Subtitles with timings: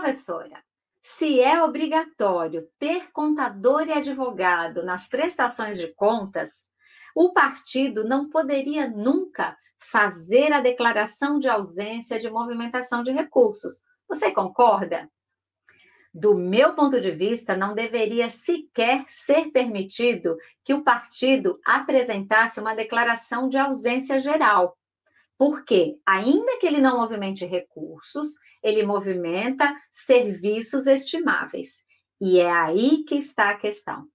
[0.00, 0.62] professora,
[1.02, 6.68] se é obrigatório ter contador e advogado nas prestações de contas,
[7.14, 13.82] o partido não poderia nunca fazer a declaração de ausência de movimentação de recursos.
[14.06, 15.08] Você concorda?
[16.12, 22.74] Do meu ponto de vista, não deveria sequer ser permitido que o partido apresentasse uma
[22.74, 24.76] declaração de ausência geral.
[25.38, 31.84] Porque, ainda que ele não movimente recursos, ele movimenta serviços estimáveis.
[32.20, 34.08] E é aí que está a questão.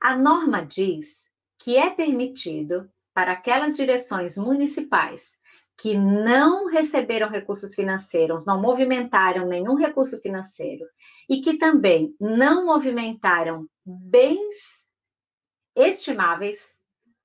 [0.00, 5.38] A norma diz que é permitido para aquelas direções municipais
[5.76, 10.84] que não receberam recursos financeiros, não movimentaram nenhum recurso financeiro
[11.28, 14.86] e que também não movimentaram bens
[15.74, 16.71] estimáveis,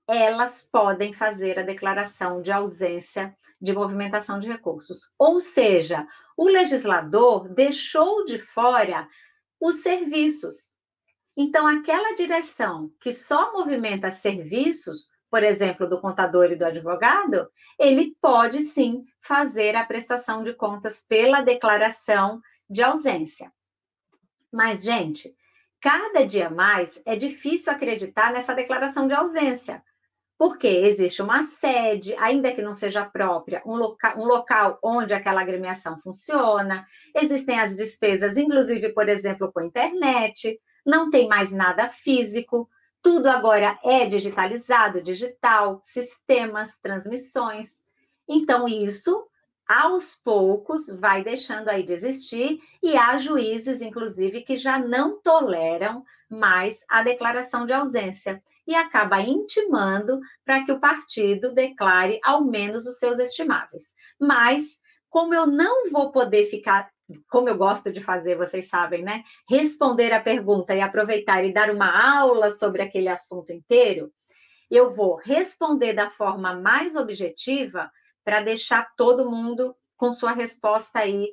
[0.07, 5.11] elas podem fazer a declaração de ausência de movimentação de recursos.
[5.17, 9.07] Ou seja, o legislador deixou de fora
[9.59, 10.75] os serviços.
[11.35, 18.15] Então, aquela direção que só movimenta serviços, por exemplo, do contador e do advogado, ele
[18.21, 23.51] pode sim fazer a prestação de contas pela declaração de ausência.
[24.51, 25.35] Mas, gente,
[25.81, 29.83] cada dia mais é difícil acreditar nessa declaração de ausência,
[30.37, 35.41] porque existe uma sede, ainda que não seja própria, um, loca um local onde aquela
[35.41, 36.85] agremiação funciona,
[37.15, 42.69] existem as despesas, inclusive, por exemplo, com internet, não tem mais nada físico,
[43.01, 47.69] tudo agora é digitalizado, digital, sistemas, transmissões.
[48.27, 49.25] Então, isso,
[49.67, 56.03] aos poucos, vai deixando aí de existir, e há juízes, inclusive, que já não toleram
[56.29, 62.85] mais a declaração de ausência e acaba intimando para que o partido declare ao menos
[62.85, 63.93] os seus estimáveis.
[64.19, 64.79] Mas,
[65.09, 66.89] como eu não vou poder ficar,
[67.29, 69.23] como eu gosto de fazer, vocês sabem, né?
[69.49, 74.11] Responder a pergunta e aproveitar e dar uma aula sobre aquele assunto inteiro,
[74.69, 77.89] eu vou responder da forma mais objetiva
[78.27, 81.29] para deixar todo mundo com sua resposta aí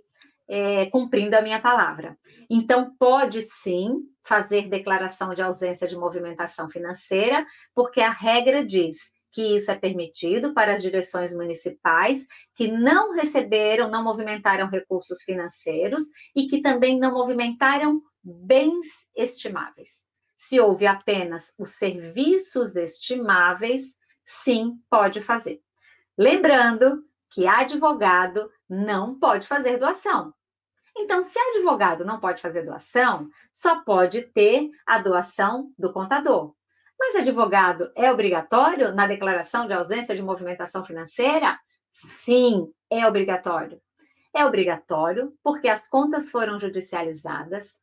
[0.46, 2.16] é, cumprindo a minha palavra.
[2.48, 7.44] Então, pode sim fazer declaração de ausência de movimentação financeira,
[7.74, 13.90] porque a regra diz que isso é permitido para as direções municipais que não receberam,
[13.90, 16.04] não movimentaram recursos financeiros
[16.36, 20.06] e que também não movimentaram bens estimáveis.
[20.36, 25.60] Se houve apenas os serviços estimáveis, sim, pode fazer.
[26.16, 30.32] Lembrando que advogado não pode fazer doação.
[30.96, 36.54] Então, se advogado não pode fazer doação, só pode ter a doação do contador.
[36.98, 41.58] Mas advogado é obrigatório na declaração de ausência de movimentação financeira?
[41.90, 43.80] Sim, é obrigatório.
[44.32, 47.80] É obrigatório porque as contas foram judicializadas,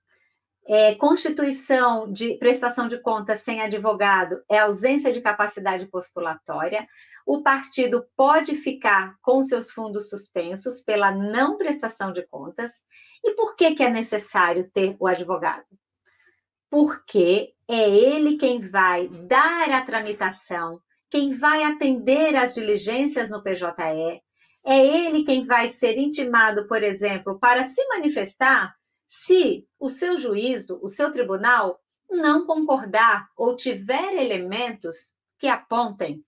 [0.67, 6.87] é, constituição de prestação de contas sem advogado é ausência de capacidade postulatória.
[7.25, 12.83] O partido pode ficar com seus fundos suspensos pela não prestação de contas.
[13.23, 15.65] E por que, que é necessário ter o advogado?
[16.69, 20.79] Porque é ele quem vai dar a tramitação,
[21.09, 24.21] quem vai atender às diligências no PJE,
[24.63, 28.73] é ele quem vai ser intimado, por exemplo, para se manifestar
[29.13, 36.23] se o seu juízo, o seu tribunal, não concordar ou tiver elementos que apontem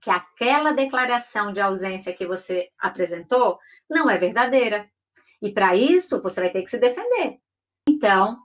[0.00, 4.90] que aquela declaração de ausência que você apresentou não é verdadeira.
[5.42, 7.38] E para isso, você vai ter que se defender.
[7.86, 8.38] Então,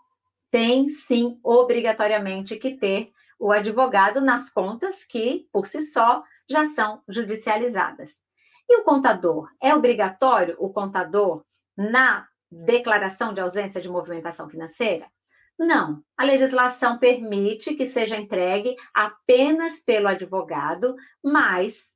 [0.52, 7.02] tem sim, obrigatoriamente, que ter o advogado nas contas que, por si só, já são
[7.08, 8.22] judicializadas.
[8.68, 9.50] E o contador?
[9.64, 11.46] É obrigatório o contador
[11.78, 12.28] na
[12.64, 15.08] declaração de ausência de movimentação financeira?
[15.58, 16.04] Não.
[16.18, 21.96] A legislação permite que seja entregue apenas pelo advogado, mas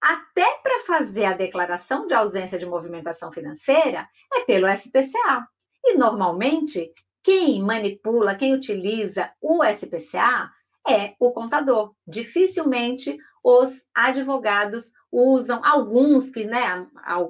[0.00, 5.46] até para fazer a declaração de ausência de movimentação financeira é pelo SPCA.
[5.82, 6.92] E normalmente
[7.22, 10.50] quem manipula, quem utiliza o SPCA
[10.88, 11.94] é o contador.
[12.06, 16.86] Dificilmente os advogados usam, alguns que, né,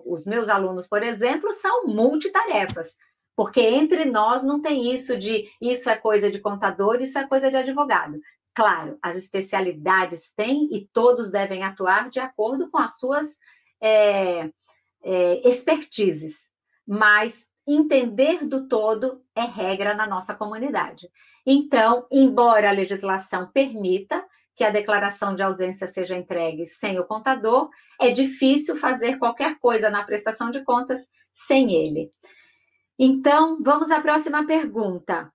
[0.06, 2.96] os meus alunos, por exemplo, são multitarefas,
[3.36, 7.50] porque entre nós não tem isso de isso é coisa de contador, isso é coisa
[7.50, 8.20] de advogado.
[8.54, 13.36] Claro, as especialidades têm e todos devem atuar de acordo com as suas
[13.80, 14.48] é,
[15.02, 16.48] é, expertises,
[16.86, 21.08] mas entender do todo é regra na nossa comunidade.
[21.46, 24.24] Então, embora a legislação permita
[24.56, 27.68] que a declaração de ausência seja entregue sem o contador,
[28.00, 32.12] é difícil fazer qualquer coisa na prestação de contas sem ele.
[32.96, 35.33] Então, vamos à próxima pergunta.